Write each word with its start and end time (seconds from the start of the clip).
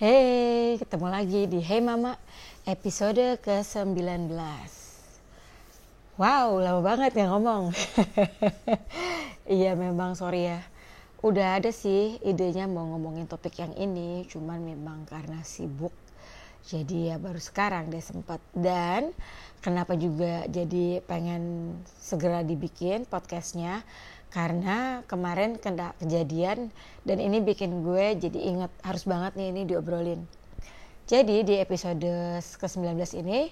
Hey, 0.00 0.80
ketemu 0.80 1.12
lagi 1.12 1.44
di 1.44 1.60
Hey 1.60 1.84
Mama 1.84 2.16
episode 2.64 3.36
ke-19 3.44 4.32
Wow, 6.16 6.56
lama 6.56 6.80
banget 6.80 7.20
ya 7.20 7.28
ngomong. 7.28 7.68
Iya 9.60 9.76
memang 9.76 10.16
sorry 10.16 10.48
ya. 10.48 10.64
Udah 11.20 11.60
ada 11.60 11.68
sih 11.68 12.16
idenya 12.24 12.64
mau 12.64 12.88
ngomongin 12.96 13.28
topik 13.28 13.60
yang 13.60 13.76
ini 13.76 14.24
Cuman 14.24 14.64
memang 14.64 15.04
karena 15.04 15.44
sibuk. 15.44 15.92
Jadi 16.64 17.12
ya 17.12 17.20
baru 17.20 17.36
sekarang 17.36 17.92
deh 17.92 18.00
sempat. 18.00 18.40
Dan 18.56 19.12
kenapa 19.60 20.00
juga 20.00 20.48
jadi 20.48 21.04
pengen 21.04 21.76
segera 22.00 22.40
dibikin 22.40 23.04
podcastnya 23.04 23.84
karena 24.30 25.02
kemarin 25.10 25.58
kena 25.58 25.90
kejadian 25.98 26.70
dan 27.02 27.18
ini 27.18 27.42
bikin 27.42 27.82
gue 27.82 28.14
jadi 28.14 28.38
inget 28.38 28.72
harus 28.86 29.02
banget 29.02 29.34
nih 29.34 29.50
ini 29.50 29.62
diobrolin. 29.66 30.22
Jadi 31.10 31.42
di 31.42 31.58
episode 31.58 32.38
ke-19 32.38 32.94
ini 33.18 33.50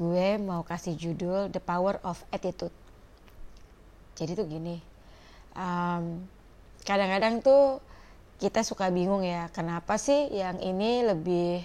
gue 0.00 0.28
mau 0.40 0.64
kasih 0.64 0.96
judul 0.96 1.52
The 1.52 1.60
Power 1.60 2.00
of 2.00 2.24
Attitude. 2.32 2.72
Jadi 4.16 4.32
tuh 4.32 4.46
gini, 4.48 4.80
um, 5.52 6.24
kadang-kadang 6.88 7.44
tuh 7.44 7.84
kita 8.40 8.64
suka 8.64 8.88
bingung 8.88 9.20
ya 9.20 9.52
kenapa 9.52 10.00
sih 10.00 10.32
yang 10.32 10.56
ini 10.64 11.04
lebih 11.04 11.62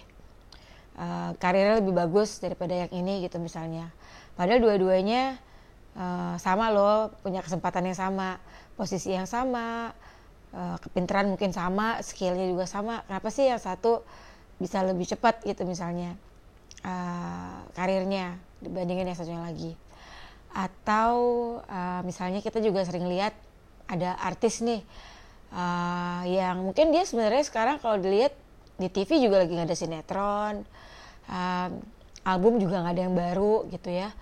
uh, 0.99 1.31
karirnya 1.39 1.79
lebih 1.79 1.95
bagus 1.95 2.43
daripada 2.43 2.75
yang 2.75 2.91
ini 2.91 3.23
gitu 3.23 3.39
misalnya. 3.39 3.89
Padahal 4.35 4.59
dua-duanya 4.59 5.39
uh, 5.95 6.35
sama 6.37 6.69
loh 6.69 7.13
punya 7.23 7.41
kesempatan 7.41 7.89
yang 7.89 7.97
sama 7.97 8.37
posisi 8.77 9.11
yang 9.11 9.25
sama 9.25 9.91
uh, 10.53 10.77
kepintaran 10.79 11.29
mungkin 11.29 11.51
sama 11.51 11.99
skillnya 12.05 12.49
juga 12.49 12.65
sama. 12.69 13.05
Kenapa 13.05 13.29
sih 13.33 13.49
yang 13.49 13.61
satu 13.61 14.03
bisa 14.59 14.83
lebih 14.83 15.07
cepat 15.07 15.43
gitu 15.47 15.63
misalnya 15.63 16.15
uh, 16.83 17.63
karirnya 17.73 18.37
dibandingin 18.59 19.09
yang 19.09 19.17
satunya 19.17 19.41
lagi? 19.41 19.73
Atau 20.53 21.13
uh, 21.63 22.01
misalnya 22.05 22.41
kita 22.41 22.59
juga 22.59 22.85
sering 22.85 23.05
lihat 23.07 23.33
ada 23.89 24.17
artis 24.21 24.61
nih 24.61 24.85
uh, 25.53 26.21
yang 26.29 26.61
mungkin 26.61 26.93
dia 26.93 27.05
sebenarnya 27.05 27.43
sekarang 27.45 27.81
kalau 27.81 27.97
dilihat 27.97 28.33
di 28.79 28.87
TV 28.87 29.19
juga 29.19 29.43
lagi 29.43 29.51
nggak 29.57 29.67
ada 29.67 29.77
sinetron 29.77 30.55
uh, 31.27 31.69
album 32.23 32.61
juga 32.61 32.79
nggak 32.85 32.93
ada 32.95 33.03
yang 33.03 33.15
baru 33.17 33.67
gitu 33.73 33.89
ya 33.91 34.13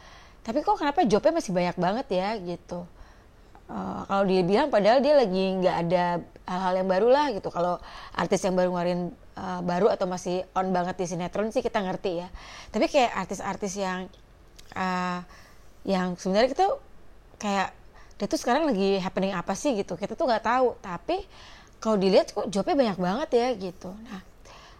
tapi 0.48 0.64
kok 0.64 0.80
kenapa 0.80 1.04
jobnya 1.04 1.44
masih 1.44 1.52
banyak 1.52 1.76
banget 1.76 2.08
ya 2.16 2.30
gitu? 2.40 2.88
Uh, 3.68 4.08
kalau 4.08 4.24
dia 4.24 4.48
bilang 4.48 4.72
padahal 4.72 5.04
dia 5.04 5.12
lagi 5.20 5.60
nggak 5.60 5.76
ada 5.84 6.24
hal-hal 6.48 6.74
yang 6.80 6.88
baru 6.88 7.08
lah 7.12 7.26
gitu. 7.36 7.52
Kalau 7.52 7.84
artis 8.16 8.40
yang 8.48 8.56
baru 8.56 8.72
ngeluarin 8.72 9.12
uh, 9.36 9.60
baru 9.60 9.92
atau 9.92 10.08
masih 10.08 10.48
on 10.56 10.72
banget 10.72 10.96
di 10.96 11.04
sinetron 11.04 11.52
sih 11.52 11.60
kita 11.60 11.84
ngerti 11.84 12.24
ya. 12.24 12.32
Tapi 12.72 12.88
kayak 12.88 13.12
artis-artis 13.28 13.76
yang 13.76 14.08
uh, 14.72 15.20
yang 15.84 16.16
sebenarnya 16.16 16.56
kita 16.56 16.66
kayak 17.44 17.76
dia 18.16 18.28
tuh 18.32 18.40
sekarang 18.40 18.72
lagi 18.72 19.04
happening 19.04 19.36
apa 19.36 19.52
sih 19.52 19.76
gitu. 19.76 20.00
Kita 20.00 20.16
tuh 20.16 20.32
nggak 20.32 20.48
tahu. 20.48 20.80
Tapi 20.80 21.28
kalau 21.84 22.00
dilihat 22.00 22.32
kok 22.32 22.48
jobnya 22.48 22.88
banyak 22.88 22.98
banget 23.04 23.30
ya 23.36 23.48
gitu. 23.52 23.92
Nah 24.08 24.24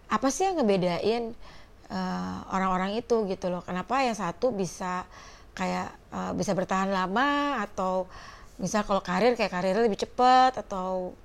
apa 0.08 0.32
sih 0.32 0.48
yang 0.48 0.64
ngebedain 0.64 1.36
orang-orang 2.56 2.96
uh, 2.96 3.00
itu 3.04 3.28
gitu 3.28 3.52
loh? 3.52 3.68
Kenapa 3.68 4.00
yang 4.00 4.16
satu 4.16 4.56
bisa 4.56 5.04
kayak 5.58 5.90
uh, 6.14 6.32
bisa 6.38 6.54
bertahan 6.54 6.94
lama 6.94 7.58
atau 7.66 8.06
misal 8.62 8.86
kalau 8.86 9.02
karir 9.02 9.34
kayak 9.34 9.50
karirnya 9.50 9.82
lebih 9.82 9.98
cepat 10.06 10.62
atau 10.62 11.18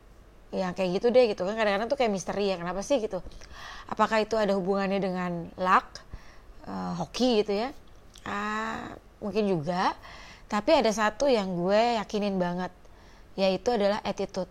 yang 0.52 0.72
kayak 0.72 1.00
gitu 1.00 1.12
deh 1.12 1.28
gitu 1.28 1.44
kan. 1.44 1.52
Kadang-kadang 1.56 1.88
tuh 1.92 1.98
kayak 2.00 2.12
misteri 2.12 2.48
ya 2.48 2.56
kenapa 2.56 2.80
sih 2.80 3.00
gitu? 3.04 3.20
Apakah 3.92 4.24
itu 4.24 4.40
ada 4.40 4.56
hubungannya 4.56 5.00
dengan 5.00 5.52
luck 5.60 6.00
uh, 6.64 6.96
hoki 6.96 7.44
gitu 7.44 7.52
ya? 7.52 7.68
Uh, 8.24 8.96
mungkin 9.20 9.44
juga. 9.48 9.92
Tapi 10.48 10.80
ada 10.80 10.92
satu 10.92 11.28
yang 11.28 11.52
gue 11.52 12.00
yakinin 12.00 12.40
banget 12.40 12.72
yaitu 13.36 13.76
adalah 13.76 14.00
attitude. 14.04 14.48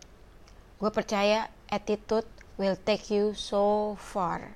Gue 0.81 0.89
percaya 0.89 1.49
attitude 1.69 2.25
will 2.57 2.77
take 2.81 3.09
you 3.13 3.37
so 3.37 3.93
far. 3.97 4.53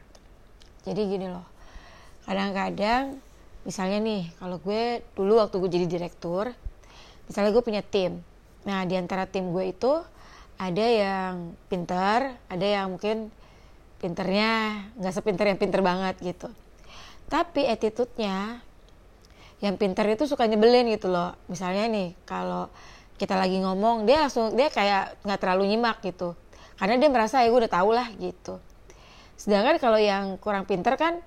Jadi 0.86 1.02
gini 1.10 1.30
loh 1.30 1.46
kadang-kadang 2.26 3.22
misalnya 3.66 3.98
nih 4.00 4.24
kalau 4.38 4.62
gue 4.62 5.02
dulu 5.18 5.42
waktu 5.42 5.58
gue 5.58 5.70
jadi 5.74 5.88
direktur 5.90 6.54
misalnya 7.26 7.52
gue 7.52 7.64
punya 7.66 7.82
tim. 7.82 8.22
Nah 8.64 8.86
di 8.86 8.94
antara 8.94 9.26
tim 9.26 9.50
gue 9.50 9.74
itu 9.74 9.92
ada 10.56 10.86
yang 10.86 11.58
pinter 11.68 12.38
ada 12.48 12.66
yang 12.66 12.94
mungkin 12.94 13.34
pinternya 13.98 14.86
nggak 15.02 15.14
sepinter 15.14 15.50
yang 15.50 15.60
pinter 15.60 15.82
banget 15.82 16.16
gitu. 16.22 16.48
Tapi 17.26 17.66
attitude-nya 17.66 18.62
yang 19.66 19.76
pinter 19.82 20.06
itu 20.14 20.30
suka 20.30 20.46
nyebelin 20.46 20.86
gitu 20.94 21.10
loh. 21.10 21.34
Misalnya 21.50 21.90
nih 21.90 22.14
kalau 22.30 22.70
kita 23.18 23.34
lagi 23.34 23.58
ngomong 23.66 24.06
dia 24.06 24.22
langsung 24.22 24.54
dia 24.54 24.70
kayak 24.70 25.26
nggak 25.26 25.40
terlalu 25.42 25.74
nyimak 25.74 26.06
gitu. 26.06 26.38
Karena 26.78 27.02
dia 27.02 27.10
merasa 27.10 27.42
ya 27.42 27.50
gue 27.50 27.60
udah 27.66 27.74
tau 27.74 27.90
lah 27.90 28.08
gitu. 28.22 28.62
Sedangkan 29.36 29.82
kalau 29.82 29.98
yang 29.98 30.38
kurang 30.38 30.70
pinter 30.70 30.94
kan 31.02 31.18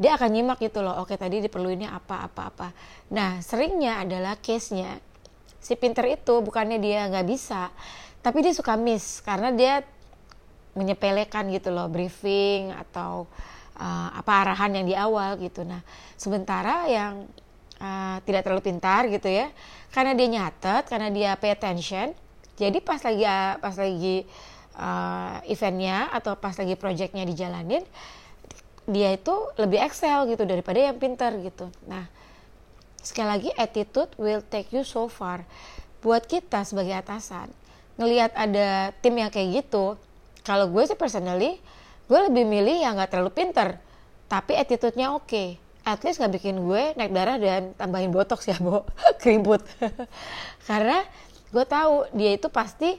dia 0.00 0.16
akan 0.16 0.30
nyimak 0.32 0.58
gitu 0.60 0.80
loh 0.80 1.04
oke 1.04 1.14
tadi 1.16 1.44
diperluinnya 1.44 1.92
apa 1.92 2.28
apa 2.28 2.42
apa. 2.48 2.68
Nah 3.12 3.40
seringnya 3.44 4.02
adalah 4.02 4.40
case 4.40 4.72
nya 4.76 4.98
si 5.62 5.78
pinter 5.78 6.08
itu 6.10 6.42
bukannya 6.42 6.80
dia 6.82 7.06
nggak 7.06 7.26
bisa 7.28 7.70
tapi 8.24 8.42
dia 8.42 8.54
suka 8.54 8.74
miss 8.78 9.20
karena 9.22 9.52
dia 9.54 9.84
menyepelekan 10.72 11.52
gitu 11.52 11.68
loh 11.68 11.86
briefing 11.92 12.72
atau 12.72 13.28
uh, 13.76 14.08
apa 14.16 14.32
arahan 14.48 14.80
yang 14.80 14.86
di 14.88 14.94
awal 14.96 15.36
gitu. 15.36 15.62
Nah 15.62 15.84
sementara 16.16 16.88
yang 16.88 17.28
uh, 17.82 18.16
tidak 18.24 18.46
terlalu 18.46 18.62
pintar 18.62 19.10
gitu 19.10 19.28
ya 19.28 19.50
karena 19.90 20.14
dia 20.16 20.28
nyatet 20.30 20.84
karena 20.88 21.08
dia 21.10 21.30
pay 21.36 21.52
attention 21.52 22.14
jadi 22.56 22.78
pas 22.80 23.02
lagi 23.02 23.24
pas 23.58 23.74
lagi 23.74 24.16
uh, 24.78 25.42
eventnya 25.50 26.08
atau 26.14 26.38
pas 26.38 26.54
lagi 26.54 26.78
projectnya 26.78 27.26
dijalanin 27.26 27.82
dia 28.86 29.14
itu 29.14 29.34
lebih 29.58 29.78
excel 29.82 30.26
gitu 30.26 30.42
daripada 30.42 30.78
yang 30.78 30.98
pintar 30.98 31.34
gitu. 31.38 31.70
Nah, 31.86 32.10
sekali 32.98 33.28
lagi 33.28 33.50
attitude 33.54 34.10
will 34.18 34.42
take 34.46 34.70
you 34.74 34.82
so 34.82 35.06
far. 35.06 35.46
Buat 36.02 36.26
kita 36.26 36.66
sebagai 36.66 36.98
atasan, 36.98 37.46
ngelihat 37.94 38.34
ada 38.34 38.90
tim 38.98 39.14
yang 39.14 39.30
kayak 39.30 39.62
gitu, 39.62 39.94
kalau 40.42 40.66
gue 40.66 40.82
sih 40.82 40.98
personally, 40.98 41.62
gue 42.10 42.20
lebih 42.26 42.42
milih 42.42 42.82
yang 42.82 42.98
nggak 42.98 43.14
terlalu 43.14 43.30
pintar, 43.30 43.78
tapi 44.26 44.58
attitude-nya 44.58 45.14
oke. 45.14 45.30
Okay. 45.30 45.48
At 45.82 46.02
least 46.06 46.22
nggak 46.22 46.38
bikin 46.38 46.62
gue 46.62 46.94
naik 46.94 47.10
darah 47.10 47.38
dan 47.38 47.74
tambahin 47.74 48.14
botox 48.14 48.46
ya, 48.46 48.58
Bo. 48.58 48.86
Keribut. 49.22 49.62
Karena 50.68 51.02
gue 51.54 51.64
tahu 51.66 52.06
dia 52.14 52.34
itu 52.34 52.46
pasti 52.50 52.98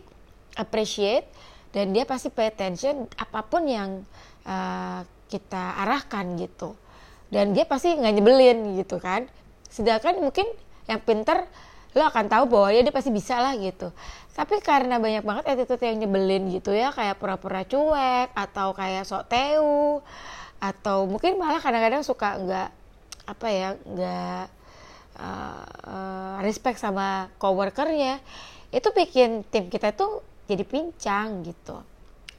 appreciate 0.55 1.27
dan 1.73 1.89
dia 1.91 2.05
pasti 2.05 2.29
pay 2.29 2.53
attention 2.53 3.09
apa 3.17 3.41
pun 3.43 3.65
yang 3.65 4.05
uh, 4.45 5.01
kita 5.33 5.81
arahkan 5.81 6.37
gitu. 6.37 6.77
Dan 7.33 7.57
dia 7.57 7.65
pasti 7.65 7.97
nggak 7.97 8.13
nyebelin 8.13 8.77
gitu 8.77 9.01
kan. 9.01 9.25
Sedangkan 9.73 10.21
mungkin 10.21 10.45
yang 10.85 11.01
pinter 11.01 11.49
lo 11.93 12.09
akan 12.09 12.25
tahu 12.29 12.43
bahwa 12.49 12.69
ya 12.73 12.85
dia 12.85 12.93
pasti 12.93 13.09
bisa 13.09 13.41
lah 13.41 13.57
gitu. 13.57 13.89
Tapi 14.33 14.61
karena 14.65 14.97
banyak 14.97 15.25
banget 15.25 15.45
attitude 15.49 15.81
yang 15.85 16.05
nyebelin 16.05 16.49
gitu 16.53 16.73
ya 16.73 16.89
kayak 16.89 17.21
pura-pura 17.21 17.65
cuek 17.65 18.33
atau 18.33 18.73
kayak 18.73 19.05
sok 19.05 19.29
teu 19.29 20.01
atau 20.57 21.05
mungkin 21.05 21.37
malah 21.37 21.61
kadang-kadang 21.61 22.01
suka 22.01 22.37
nggak 22.41 22.69
apa 23.29 23.47
ya 23.49 23.69
nggak 23.77 24.45
uh, 25.21 25.65
uh, 25.85 26.35
respect 26.41 26.81
sama 26.81 27.29
coworkernya 27.37 28.17
itu 28.73 28.89
bikin 28.89 29.45
tim 29.53 29.69
kita 29.69 29.93
tuh 29.93 30.25
jadi 30.49 30.65
pincang 30.65 31.45
gitu. 31.45 31.77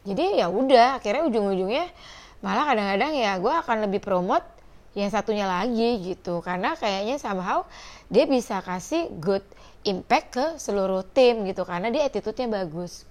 Jadi 0.05 0.43
ya 0.43 0.51
udah 0.51 0.99
akhirnya 1.01 1.25
ujung-ujungnya 1.31 1.89
malah 2.45 2.69
kadang-kadang 2.69 3.17
ya 3.17 3.41
gue 3.41 3.49
akan 3.49 3.89
lebih 3.89 4.05
promote 4.05 4.45
yang 4.93 5.09
satunya 5.09 5.49
lagi 5.49 5.99
gitu. 6.05 6.45
Karena 6.45 6.77
kayaknya 6.77 7.17
somehow 7.17 7.67
dia 8.13 8.29
bisa 8.29 8.61
kasih 8.61 9.09
good 9.17 9.43
impact 9.89 10.29
ke 10.37 10.47
seluruh 10.61 11.03
tim 11.09 11.49
gitu. 11.49 11.65
Karena 11.65 11.89
dia 11.89 12.05
attitude-nya 12.05 12.53
bagus. 12.53 13.09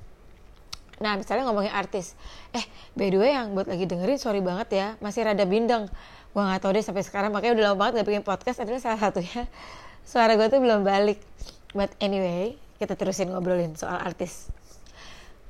Nah 1.01 1.17
misalnya 1.17 1.49
ngomongin 1.49 1.73
artis. 1.73 2.15
Eh 2.55 2.63
by 2.95 3.09
the 3.09 3.19
way 3.19 3.31
yang 3.35 3.57
buat 3.57 3.65
lagi 3.65 3.89
dengerin 3.89 4.21
sorry 4.21 4.39
banget 4.39 4.69
ya. 4.71 4.87
Masih 5.03 5.27
rada 5.27 5.43
bindeng. 5.43 5.89
Gue 6.31 6.41
nggak 6.41 6.61
tahu 6.63 6.71
deh 6.77 6.85
sampai 6.85 7.03
sekarang. 7.03 7.33
Makanya 7.35 7.53
udah 7.59 7.65
lama 7.73 7.77
banget 7.77 7.93
gak 8.01 8.07
bikin 8.13 8.25
podcast. 8.25 8.63
Adalah 8.63 8.79
salah 8.79 8.99
satunya. 9.01 9.49
Suara 10.09 10.37
gue 10.37 10.47
tuh 10.47 10.61
belum 10.63 10.87
balik. 10.87 11.19
But 11.75 11.89
anyway 11.99 12.55
kita 12.77 12.93
terusin 12.93 13.33
ngobrolin 13.33 13.73
soal 13.75 13.97
artis. 13.97 14.47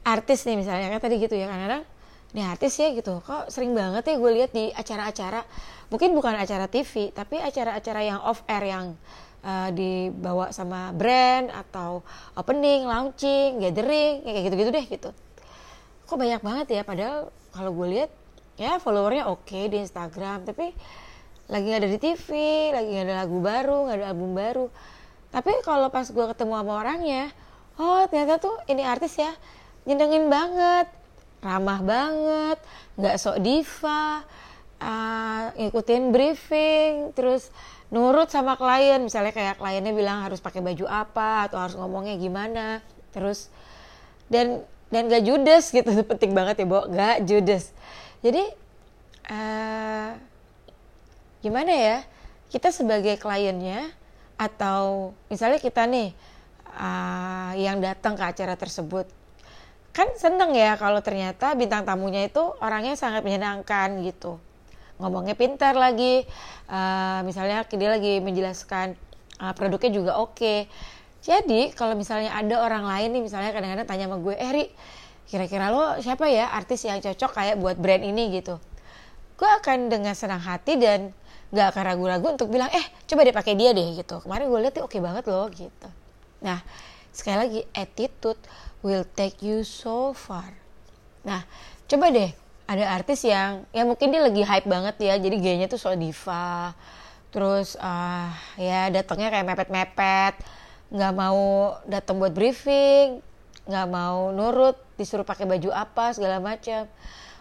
Artis 0.08 0.48
nih 0.50 0.56
misalnya. 0.56 0.88
Kan 0.88 1.04
tadi 1.04 1.22
gitu 1.22 1.38
ya 1.38 1.52
kadang-kadang 1.52 1.93
nih 2.34 2.46
artis 2.50 2.74
ya 2.82 2.90
gitu. 2.92 3.22
Kok 3.22 3.54
sering 3.54 3.78
banget 3.78 4.04
ya 4.10 4.16
gue 4.18 4.32
lihat 4.34 4.52
di 4.52 4.74
acara-acara. 4.74 5.46
Mungkin 5.94 6.18
bukan 6.18 6.34
acara 6.34 6.66
TV 6.66 7.14
tapi 7.14 7.38
acara-acara 7.38 8.02
yang 8.02 8.20
off 8.26 8.42
air 8.50 8.66
yang 8.74 8.98
uh, 9.46 9.70
dibawa 9.70 10.50
sama 10.50 10.90
brand 10.96 11.54
atau 11.54 12.02
opening, 12.34 12.90
launching, 12.90 13.62
gathering 13.62 14.26
kayak 14.26 14.42
gitu-gitu 14.50 14.70
deh 14.74 14.86
gitu. 14.90 15.10
Kok 16.10 16.18
banyak 16.18 16.42
banget 16.42 16.68
ya 16.74 16.82
padahal 16.82 17.30
kalau 17.54 17.72
gue 17.78 17.88
lihat 17.94 18.12
ya 18.58 18.82
followernya 18.82 19.30
oke 19.30 19.46
okay 19.46 19.70
di 19.70 19.82
Instagram 19.82 20.46
tapi 20.46 20.74
lagi 21.50 21.66
nggak 21.70 21.82
ada 21.86 21.90
di 21.90 22.00
TV 22.02 22.28
lagi 22.74 22.90
nggak 22.94 23.06
ada 23.10 23.16
lagu 23.26 23.38
baru 23.38 23.78
nggak 23.86 23.98
ada 24.02 24.08
album 24.10 24.32
baru. 24.34 24.66
Tapi 25.30 25.52
kalau 25.66 25.90
pas 25.94 26.06
gue 26.10 26.26
ketemu 26.34 26.54
sama 26.58 26.74
orangnya 26.82 27.30
oh 27.78 28.02
ternyata 28.10 28.42
tuh 28.42 28.58
ini 28.66 28.82
artis 28.82 29.22
ya 29.22 29.30
nyenengin 29.86 30.32
banget 30.32 31.03
ramah 31.44 31.84
banget 31.84 32.58
nggak 32.96 33.16
sok 33.20 33.38
diva 33.44 34.24
uh, 34.84 35.44
ngikutin 35.56 36.04
briefing 36.12 36.92
terus 37.16 37.52
nurut 37.94 38.28
sama 38.34 38.58
klien. 38.58 39.00
Misalnya 39.00 39.32
kayak 39.32 39.62
kliennya 39.62 39.94
bilang 39.94 40.26
harus 40.26 40.42
pakai 40.42 40.60
baju 40.60 40.86
apa 40.90 41.48
atau 41.48 41.58
harus 41.62 41.76
ngomongnya 41.78 42.18
gimana 42.18 42.82
terus 43.14 43.54
dan 44.28 44.66
dan 44.90 45.10
gak 45.10 45.24
judes 45.26 45.70
gitu. 45.70 45.90
Penting 46.12 46.34
banget 46.34 46.64
ya 46.64 46.66
Bo. 46.66 46.90
Gak 46.90 47.26
judes. 47.30 47.72
Jadi 48.26 48.44
uh, 49.30 50.12
gimana 51.44 51.72
ya 51.72 51.98
kita 52.50 52.70
sebagai 52.70 53.18
kliennya 53.18 53.90
atau 54.38 55.14
misalnya 55.30 55.62
kita 55.62 55.86
nih 55.86 56.14
uh, 56.78 57.52
yang 57.58 57.78
datang 57.82 58.18
ke 58.18 58.24
acara 58.26 58.58
tersebut 58.58 59.06
kan 59.94 60.10
seneng 60.18 60.58
ya 60.58 60.74
kalau 60.74 61.00
ternyata 61.06 61.54
bintang 61.54 61.86
tamunya 61.86 62.26
itu 62.26 62.42
orangnya 62.60 62.98
sangat 62.98 63.22
menyenangkan 63.22 64.02
gitu. 64.02 64.42
Ngomongnya 64.98 65.38
pintar 65.38 65.78
lagi 65.78 66.26
uh, 66.66 67.22
misalnya 67.22 67.62
dia 67.70 67.90
lagi 67.94 68.18
menjelaskan 68.18 68.98
uh, 69.38 69.54
produknya 69.54 69.92
juga 69.94 70.12
oke. 70.18 70.34
Okay. 70.36 70.60
jadi 71.24 71.72
kalau 71.72 71.96
misalnya 71.96 72.36
ada 72.36 72.60
orang 72.60 72.84
lain 72.84 73.16
nih 73.16 73.24
misalnya 73.24 73.56
kadang-kadang 73.56 73.88
tanya 73.88 74.12
sama 74.12 74.18
gue 74.20 74.36
eh 74.36 74.52
Ri 74.52 74.66
kira-kira 75.24 75.72
lo 75.72 75.96
siapa 76.04 76.28
ya 76.28 76.52
artis 76.52 76.84
yang 76.84 77.00
cocok 77.00 77.32
kayak 77.32 77.56
buat 77.62 77.80
brand 77.80 78.04
ini? 78.04 78.34
Gitu. 78.34 78.60
Gue 79.40 79.50
akan 79.62 79.88
dengan 79.88 80.18
senang 80.18 80.44
hati 80.44 80.76
dan 80.76 81.16
gak 81.54 81.70
akan 81.78 81.84
ragu-ragu 81.86 82.28
untuk 82.34 82.50
bilang 82.50 82.68
eh 82.74 82.84
coba 83.08 83.24
deh 83.24 83.32
pakai 83.32 83.54
dia 83.56 83.72
deh 83.72 83.94
gitu. 83.94 84.20
Kemarin 84.26 84.50
gue 84.50 84.60
lihat 84.68 84.76
oke 84.82 84.90
okay 84.90 85.00
banget 85.00 85.24
loh 85.30 85.48
gitu. 85.54 85.88
Nah 86.42 86.60
sekali 87.14 87.38
lagi 87.38 87.62
attitude 87.78 88.42
will 88.84 89.08
take 89.16 89.40
you 89.40 89.64
so 89.64 90.12
far. 90.14 90.52
Nah 91.24 91.42
coba 91.88 92.12
deh 92.12 92.30
ada 92.68 92.84
artis 92.94 93.24
yang 93.24 93.64
ya 93.72 93.88
mungkin 93.88 94.12
dia 94.12 94.22
lagi 94.24 94.44
hype 94.44 94.68
banget 94.68 94.96
ya 95.00 95.16
jadi 95.20 95.36
gayanya 95.36 95.68
tuh 95.68 95.80
so 95.80 95.92
diva 95.96 96.72
terus 97.34 97.76
uh, 97.76 98.32
ya 98.56 98.88
datangnya 98.88 99.34
kayak 99.34 99.48
mepet-mepet 99.52 100.34
nggak 100.94 101.14
mau 101.18 101.74
datang 101.90 102.22
buat 102.22 102.32
briefing 102.32 103.20
nggak 103.66 103.88
mau 103.90 104.30
nurut 104.30 104.78
disuruh 105.00 105.26
pakai 105.26 105.48
baju 105.48 105.72
apa 105.72 106.14
segala 106.14 106.38
macam. 106.44 106.86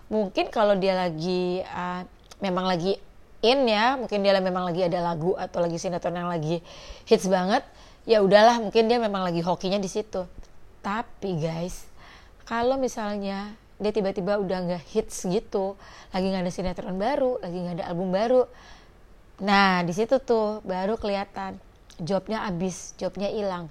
Mungkin 0.09 0.49
kalau 0.49 0.77
dia 0.79 0.95
lagi 0.95 1.61
uh, 1.67 2.07
memang 2.39 2.67
lagi 2.67 2.97
in 3.43 3.67
ya 3.67 3.99
mungkin 3.99 4.23
dia 4.23 4.39
memang 4.39 4.71
lagi 4.71 4.87
ada 4.87 5.03
lagu 5.03 5.35
atau 5.35 5.59
lagi 5.59 5.77
sinetron 5.77 6.15
yang 6.15 6.31
lagi 6.31 6.63
hits 7.11 7.27
banget 7.27 7.67
ya 8.07 8.23
udahlah 8.23 8.63
mungkin 8.63 8.87
dia 8.87 9.03
memang 9.03 9.27
lagi 9.27 9.43
hokinya 9.43 9.83
di 9.83 9.91
situ 9.91 10.23
tapi 10.83 11.39
guys 11.39 11.87
kalau 12.45 12.77
misalnya 12.77 13.55
dia 13.81 13.91
tiba-tiba 13.95 14.39
udah 14.39 14.59
nggak 14.69 14.85
hits 14.93 15.25
gitu 15.27 15.79
lagi 16.11 16.27
nggak 16.29 16.45
ada 16.45 16.53
sinetron 16.53 16.99
baru 16.99 17.39
lagi 17.41 17.57
nggak 17.57 17.77
ada 17.81 17.87
album 17.89 18.11
baru 18.13 18.45
nah 19.43 19.81
di 19.83 19.95
situ 19.95 20.21
tuh 20.23 20.63
baru 20.63 20.95
kelihatan 21.01 21.59
jobnya 22.01 22.49
abis 22.49 22.97
jobnya 22.97 23.29
hilang. 23.29 23.69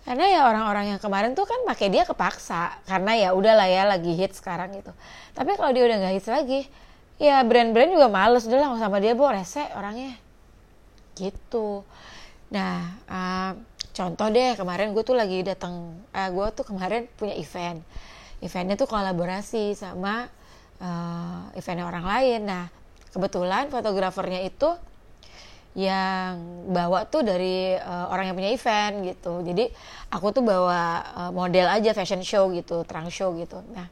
Karena 0.00 0.26
ya 0.32 0.40
orang-orang 0.48 0.96
yang 0.96 1.00
kemarin 1.00 1.36
tuh 1.36 1.44
kan 1.44 1.60
pakai 1.68 1.92
dia 1.92 2.08
kepaksa 2.08 2.80
karena 2.88 3.12
ya 3.14 3.28
udahlah 3.36 3.68
ya 3.68 3.84
lagi 3.84 4.16
hits 4.16 4.40
sekarang 4.40 4.72
gitu. 4.74 4.92
Tapi 5.36 5.54
kalau 5.60 5.70
dia 5.76 5.84
udah 5.84 5.96
nggak 6.00 6.14
hits 6.16 6.30
lagi 6.30 6.60
ya 7.20 7.44
brand-brand 7.44 7.92
juga 7.92 8.08
males 8.08 8.48
udah 8.48 8.58
lah 8.58 8.80
sama 8.80 8.96
dia 8.98 9.12
bu 9.12 9.28
rese 9.28 9.60
orangnya. 9.76 10.16
Gitu. 11.14 11.84
Nah 12.48 12.96
uh, 13.06 13.52
contoh 13.90 14.26
deh 14.30 14.54
kemarin 14.54 14.94
gue 14.94 15.02
tuh 15.02 15.16
lagi 15.18 15.42
datang 15.42 15.98
eh, 16.14 16.30
gue 16.30 16.46
tuh 16.54 16.64
kemarin 16.66 17.06
punya 17.18 17.34
event. 17.36 17.82
Eventnya 18.40 18.76
tuh 18.80 18.88
kolaborasi 18.88 19.76
sama 19.76 20.24
uh, 20.80 21.52
eventnya 21.54 21.84
orang 21.84 22.04
lain. 22.08 22.40
Nah 22.48 22.64
kebetulan 23.12 23.68
fotografernya 23.68 24.40
itu 24.46 24.70
yang 25.78 26.66
bawa 26.66 27.06
tuh 27.06 27.22
dari 27.22 27.78
uh, 27.78 28.10
orang 28.10 28.32
yang 28.32 28.36
punya 28.36 28.50
event 28.50 28.94
gitu. 29.06 29.44
Jadi 29.46 29.70
aku 30.10 30.34
tuh 30.34 30.42
bawa 30.42 31.04
uh, 31.14 31.30
model 31.30 31.70
aja 31.70 31.94
fashion 31.94 32.24
show 32.26 32.50
gitu 32.50 32.82
trunk 32.88 33.12
show 33.14 33.30
gitu. 33.38 33.62
Nah 33.70 33.86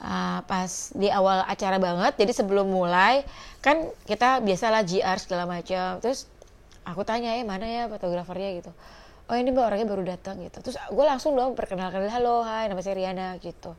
uh, 0.00 0.40
pas 0.48 0.94
di 0.96 1.12
awal 1.12 1.44
acara 1.44 1.76
banget 1.76 2.16
jadi 2.16 2.32
sebelum 2.32 2.72
mulai 2.72 3.26
kan 3.60 3.92
kita 4.08 4.40
biasalah 4.40 4.86
GR 4.86 5.18
segala 5.20 5.44
macam. 5.44 6.00
Terus 6.00 6.24
aku 6.92 7.06
tanya 7.06 7.34
ya 7.34 7.42
mana 7.46 7.66
ya 7.66 7.86
fotografernya? 7.86 8.50
Gitu. 8.62 8.70
Oh 9.30 9.38
ini 9.38 9.54
mbak 9.54 9.62
orangnya 9.62 9.86
baru 9.86 10.02
datang 10.02 10.42
gitu. 10.42 10.58
Terus 10.58 10.76
gue 10.76 11.04
langsung 11.06 11.38
dong 11.38 11.54
perkenalkan 11.54 12.02
halo 12.10 12.42
hai 12.42 12.66
nama 12.66 12.82
saya 12.82 12.98
Riana 12.98 13.38
gitu. 13.38 13.78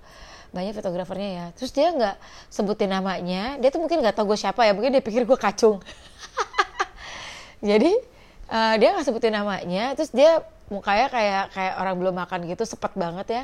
Banyak 0.56 0.72
fotografernya 0.80 1.30
ya. 1.30 1.46
Terus 1.52 1.76
dia 1.76 1.92
nggak 1.92 2.16
sebutin 2.48 2.88
namanya 2.88 3.60
dia 3.60 3.68
tuh 3.68 3.84
mungkin 3.84 4.00
nggak 4.00 4.16
tahu 4.16 4.32
gue 4.32 4.40
siapa 4.40 4.64
ya 4.64 4.72
mungkin 4.72 4.96
dia 4.96 5.04
pikir 5.04 5.28
gue 5.28 5.36
kacung. 5.36 5.84
Jadi 7.70 7.92
uh, 8.48 8.76
dia 8.80 8.96
nggak 8.96 9.06
sebutin 9.06 9.36
namanya 9.36 9.92
terus 10.00 10.16
dia 10.16 10.40
mukanya 10.72 11.12
kayak 11.12 11.44
kayak 11.52 11.74
orang 11.84 11.96
belum 12.00 12.16
makan 12.16 12.48
gitu 12.48 12.64
sepet 12.64 12.96
banget 12.96 13.28
ya. 13.28 13.44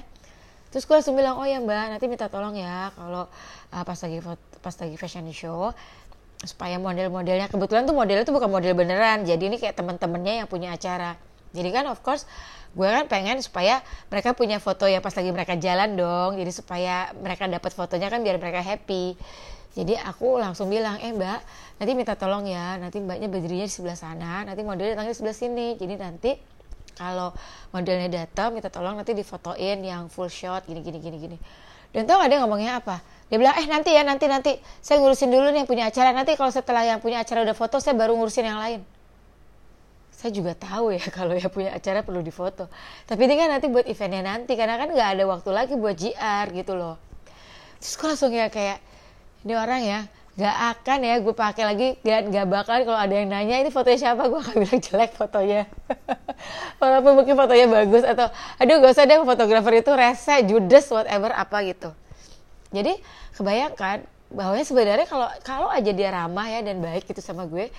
Terus 0.71 0.87
gue 0.87 0.95
langsung 0.95 1.15
bilang 1.19 1.35
oh 1.39 1.47
ya 1.47 1.59
mbak 1.59 1.91
nanti 1.91 2.07
minta 2.07 2.31
tolong 2.31 2.55
ya 2.55 2.91
kalau 2.95 3.27
uh, 3.71 3.83
pas 3.83 3.99
lagi 3.99 4.23
pas 4.63 4.75
lagi 4.79 4.95
fashion 4.95 5.27
show 5.35 5.75
supaya 6.45 6.77
model-modelnya 6.77 7.49
kebetulan 7.49 7.89
tuh 7.89 7.97
modelnya 7.97 8.21
tuh 8.27 8.35
bukan 8.35 8.49
model 8.51 8.77
beneran. 8.77 9.25
Jadi 9.25 9.49
ini 9.49 9.57
kayak 9.57 9.73
temen-temennya 9.73 10.45
yang 10.45 10.47
punya 10.49 10.75
acara. 10.75 11.17
Jadi 11.55 11.69
kan 11.73 11.89
of 11.89 12.03
course 12.05 12.29
gue 12.77 12.85
kan 12.85 13.09
pengen 13.09 13.41
supaya 13.41 13.81
mereka 14.13 14.37
punya 14.37 14.61
foto 14.61 14.85
ya 14.85 15.01
pas 15.01 15.15
lagi 15.15 15.33
mereka 15.33 15.57
jalan 15.57 15.97
dong. 15.97 16.37
Jadi 16.37 16.51
supaya 16.53 17.09
mereka 17.17 17.49
dapat 17.49 17.71
fotonya 17.73 18.13
kan 18.13 18.21
biar 18.21 18.37
mereka 18.37 18.61
happy. 18.61 19.17
Jadi 19.77 19.93
aku 19.97 20.41
langsung 20.41 20.69
bilang 20.73 20.97
eh 21.01 21.13
mbak 21.13 21.41
nanti 21.81 21.91
minta 21.97 22.13
tolong 22.13 22.45
ya. 22.45 22.77
Nanti 22.77 23.01
mbaknya 23.01 23.25
berdirinya 23.29 23.65
di 23.65 23.73
sebelah 23.73 23.97
sana. 23.97 24.45
Nanti 24.45 24.61
modelnya 24.61 24.97
datangnya 24.97 25.13
di 25.13 25.19
sebelah 25.19 25.37
sini. 25.37 25.67
Jadi 25.73 25.93
nanti 25.97 26.31
kalau 26.93 27.33
modelnya 27.73 28.09
datang 28.25 28.53
minta 28.53 28.69
tolong 28.69 28.97
nanti 28.97 29.17
difotoin 29.17 29.81
yang 29.81 30.09
full 30.09 30.29
shot 30.29 30.69
gini 30.69 30.85
gini 30.85 31.01
gini 31.01 31.17
gini. 31.17 31.37
Dan 31.87 32.05
tau 32.05 32.19
gak 32.21 32.29
dia 32.29 32.43
ngomongnya 32.43 32.83
apa 32.83 32.99
dia 33.27 33.37
bilang 33.43 33.55
eh 33.59 33.67
nanti 33.67 33.91
ya 33.91 34.07
nanti 34.07 34.25
nanti. 34.31 34.55
Saya 34.79 35.03
ngurusin 35.03 35.27
dulu 35.27 35.51
nih 35.51 35.63
yang 35.63 35.69
punya 35.69 35.91
acara. 35.91 36.15
Nanti 36.15 36.39
kalau 36.39 36.51
setelah 36.51 36.87
yang 36.87 37.03
punya 37.03 37.19
acara 37.19 37.43
udah 37.43 37.55
foto 37.55 37.83
saya 37.83 37.91
baru 37.99 38.15
ngurusin 38.15 38.47
yang 38.47 38.59
lain. 38.59 38.81
Saya 40.15 40.31
juga 40.31 40.55
tahu 40.55 40.95
ya 40.95 41.03
kalau 41.17 41.35
yang 41.35 41.51
punya 41.51 41.75
acara 41.75 42.07
perlu 42.07 42.23
difoto. 42.23 42.71
Tapi 43.03 43.21
ini 43.27 43.35
kan 43.35 43.51
nanti 43.51 43.67
buat 43.67 43.83
eventnya 43.83 44.23
nanti 44.23 44.55
karena 44.55 44.79
kan 44.79 44.95
nggak 44.95 45.09
ada 45.19 45.23
waktu 45.27 45.49
lagi 45.51 45.73
buat 45.75 45.99
GR 45.99 46.47
gitu 46.55 46.73
loh. 46.79 46.95
Terus 47.83 47.93
gue 47.99 48.07
langsung 48.07 48.31
ya 48.31 48.47
kayak 48.47 48.79
ini 49.43 49.53
orang 49.53 49.81
ya 49.83 49.99
gak 50.37 50.57
akan 50.77 50.99
ya 51.01 51.15
gue 51.17 51.33
pakai 51.33 51.63
lagi 51.65 51.87
dan 52.05 52.29
gak 52.29 52.45
bakal 52.45 52.77
kalau 52.85 52.97
ada 52.97 53.09
yang 53.09 53.25
nanya 53.29 53.57
ini 53.59 53.69
fotonya 53.73 53.99
siapa? 54.07 54.29
Gue 54.31 54.39
akan 54.39 54.55
bilang 54.63 54.81
jelek 54.81 55.11
fotonya. 55.19 55.67
Walaupun 56.81 57.11
mungkin 57.21 57.35
fotonya 57.35 57.67
bagus 57.67 58.07
atau 58.07 58.31
aduh 58.55 58.75
gak 58.79 58.91
usah 58.95 59.03
deh 59.03 59.19
fotografer 59.19 59.73
itu 59.83 59.91
rese 59.91 60.35
judes 60.47 60.87
whatever 60.93 61.35
apa 61.35 61.57
gitu 61.67 61.91
jadi 62.71 62.99
kebayangkan 63.35 64.03
bahwa 64.27 64.59
sebenarnya 64.59 65.07
kalau 65.07 65.29
kalau 65.43 65.67
aja 65.71 65.91
dia 65.95 66.11
ramah 66.11 66.47
ya 66.51 66.59
dan 66.59 66.83
baik 66.83 67.07
gitu 67.07 67.23
sama 67.23 67.47
gue 67.47 67.71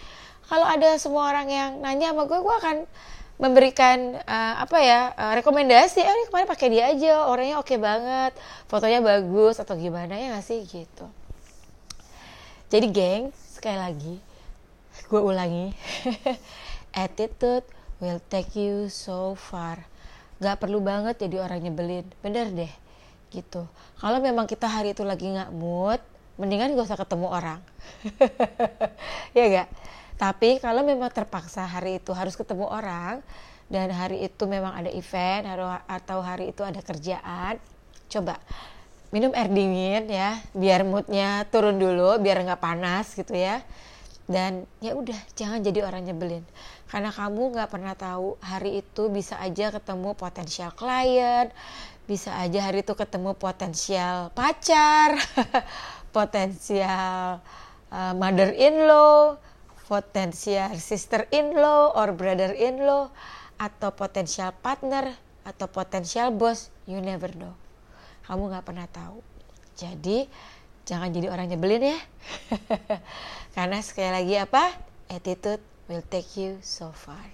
kalau 0.49 0.64
ada 0.64 0.97
semua 0.97 1.28
orang 1.28 1.49
yang 1.52 1.71
nanya 1.85 2.16
sama 2.16 2.25
gue 2.25 2.38
gue 2.40 2.54
akan 2.64 2.76
memberikan 3.38 4.18
uh, 4.26 4.54
apa 4.59 4.78
ya 4.83 5.00
uh, 5.14 5.33
rekomendasi 5.38 6.02
eh 6.02 6.26
kemarin 6.26 6.49
pakai 6.50 6.68
dia 6.75 6.90
aja 6.90 7.30
orangnya 7.30 7.62
oke 7.62 7.71
okay 7.71 7.78
banget 7.78 8.35
fotonya 8.66 8.99
bagus 8.99 9.62
atau 9.62 9.78
gimana 9.78 10.18
ya 10.18 10.35
gak 10.35 10.45
sih 10.45 10.66
gitu. 10.66 11.07
Jadi 12.68 12.87
geng, 12.92 13.33
sekali 13.49 13.80
lagi, 13.80 14.14
gue 15.09 15.21
ulangi, 15.25 15.73
attitude 16.92 17.64
will 17.97 18.21
take 18.28 18.52
you 18.61 18.92
so 18.92 19.33
far. 19.33 19.88
Gak 20.37 20.61
perlu 20.61 20.85
banget 20.85 21.16
jadi 21.16 21.40
orang 21.40 21.64
nyebelin, 21.64 22.04
bener 22.21 22.52
deh, 22.52 22.68
gitu. 23.33 23.65
Kalau 23.99 24.19
memang 24.19 24.49
kita 24.49 24.67
hari 24.69 24.93
itu 24.97 25.03
lagi 25.03 25.29
gak 25.31 25.53
mood, 25.53 26.01
mendingan 26.41 26.75
gak 26.77 26.89
usah 26.89 27.01
ketemu 27.01 27.27
orang. 27.29 27.61
ya 29.37 29.45
gak? 29.49 29.69
Tapi 30.19 30.59
kalau 30.59 30.83
memang 30.83 31.11
terpaksa 31.15 31.63
hari 31.67 32.03
itu 32.03 32.11
harus 32.17 32.35
ketemu 32.35 32.67
orang, 32.67 33.23
dan 33.69 33.93
hari 33.93 34.25
itu 34.25 34.49
memang 34.49 34.73
ada 34.73 34.89
event 34.89 35.45
atau 35.85 36.19
hari 36.25 36.51
itu 36.51 36.65
ada 36.65 36.81
kerjaan, 36.81 37.61
coba 38.09 38.41
minum 39.09 39.33
air 39.33 39.49
dingin 39.49 40.05
ya 40.09 40.37
biar 40.53 40.85
moodnya 40.85 41.49
turun 41.49 41.81
dulu 41.81 42.21
biar 42.21 42.45
nggak 42.45 42.61
panas 42.61 43.17
gitu 43.17 43.33
ya 43.33 43.65
dan 44.29 44.69
ya 44.85 44.93
udah 44.93 45.17
jangan 45.33 45.65
jadi 45.65 45.89
orang 45.89 46.05
nyebelin 46.05 46.45
karena 46.93 47.09
kamu 47.09 47.57
nggak 47.57 47.73
pernah 47.73 47.97
tahu 47.97 48.37
hari 48.45 48.85
itu 48.85 49.09
bisa 49.09 49.41
aja 49.41 49.73
ketemu 49.73 50.13
potensial 50.13 50.77
klien 50.77 51.49
bisa 52.09 52.33
aja 52.41 52.65
hari 52.65 52.81
itu 52.81 52.97
ketemu 52.97 53.37
potensial 53.37 54.33
pacar 54.33 55.21
potensial 56.17 57.45
uh, 57.93 58.12
mother 58.17 58.57
in 58.57 58.88
law 58.88 59.37
potensial 59.88 60.77
sister 60.77 61.25
in 61.33 61.57
law 61.57 61.93
or 61.97 62.12
brother 62.12 62.53
in 62.53 62.85
law 62.85 63.09
atau 63.57 63.91
potensial 63.97 64.53
partner 64.53 65.17
atau 65.49 65.65
potensial 65.65 66.29
bos 66.29 66.69
you 66.85 67.00
never 67.00 67.33
know. 67.33 67.57
Kamu 68.29 68.53
nggak 68.53 68.65
pernah 68.69 68.85
tahu. 68.85 69.25
Jadi 69.81 70.29
jangan 70.85 71.09
jadi 71.09 71.33
orang 71.33 71.49
nyebelin 71.49 71.97
ya. 71.97 71.99
Karena 73.57 73.81
sekali 73.81 74.12
lagi 74.12 74.35
apa? 74.37 74.77
Attitude 75.09 75.65
will 75.88 76.05
take 76.05 76.37
you 76.37 76.61
so 76.61 76.93
far. 76.93 77.25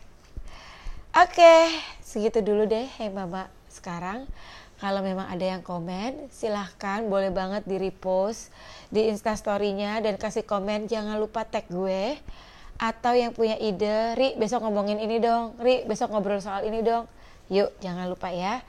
Oke 1.15 1.39
okay, 1.39 1.63
segitu 2.07 2.39
dulu 2.39 2.71
deh 2.71 2.87
hey 2.87 3.11
mama. 3.11 3.51
Sekarang 3.67 4.31
kalau 4.85 5.01
memang 5.01 5.25
ada 5.25 5.41
yang 5.41 5.65
komen 5.65 6.29
silahkan 6.29 7.09
boleh 7.09 7.33
banget 7.33 7.65
di 7.65 7.81
repost 7.81 8.53
di 8.93 9.09
instastorynya 9.09 10.05
dan 10.05 10.21
kasih 10.21 10.45
komen. 10.45 10.93
Jangan 10.93 11.17
lupa 11.17 11.49
tag 11.49 11.65
gue 11.73 12.21
atau 12.77 13.17
yang 13.17 13.33
punya 13.33 13.57
ide 13.57 14.13
Ri 14.13 14.37
besok 14.37 14.61
ngomongin 14.61 15.01
ini 15.01 15.25
dong. 15.25 15.57
Ri 15.57 15.89
besok 15.89 16.13
ngobrol 16.13 16.45
soal 16.45 16.69
ini 16.69 16.85
dong. 16.85 17.09
Yuk 17.49 17.73
jangan 17.81 18.13
lupa 18.13 18.29
ya. 18.29 18.61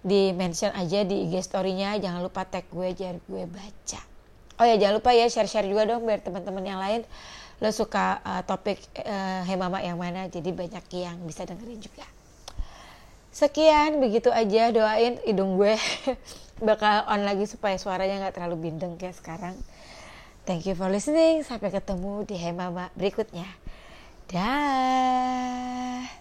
Di 0.00 0.32
mention 0.32 0.72
aja 0.72 1.04
di 1.04 1.28
IG 1.28 1.44
story-nya. 1.44 2.00
Jangan 2.00 2.24
lupa 2.24 2.48
tag 2.48 2.64
gue 2.72 2.96
aja 2.96 3.12
gue 3.12 3.44
baca. 3.44 4.00
Oh 4.56 4.64
ya 4.64 4.80
jangan 4.80 4.96
lupa 4.96 5.12
ya 5.12 5.28
share-share 5.28 5.68
juga 5.68 5.84
dong 5.84 6.08
biar 6.08 6.24
teman-teman 6.24 6.64
yang 6.64 6.80
lain. 6.80 7.04
Lo 7.60 7.68
suka 7.68 8.24
uh, 8.24 8.40
topik 8.48 8.80
uh, 9.04 9.44
Hemama 9.44 9.84
yang 9.84 10.00
mana 10.00 10.24
jadi 10.32 10.56
banyak 10.56 10.88
yang 10.96 11.20
bisa 11.28 11.44
dengerin 11.44 11.84
juga 11.84 12.08
sekian 13.30 14.02
begitu 14.02 14.28
aja 14.34 14.74
doain 14.74 15.22
hidung 15.22 15.56
gue 15.56 15.78
bakal 16.68 17.08
on 17.08 17.24
lagi 17.24 17.48
supaya 17.48 17.78
suaranya 17.80 18.28
nggak 18.28 18.36
terlalu 18.36 18.68
bindeng 18.70 19.00
kayak 19.00 19.16
sekarang. 19.16 19.56
Thank 20.44 20.66
you 20.66 20.74
for 20.76 20.90
listening 20.90 21.46
sampai 21.46 21.72
ketemu 21.72 22.26
di 22.26 22.36
Hemama 22.36 22.90
berikutnya. 22.98 23.46
Dah 24.28 26.19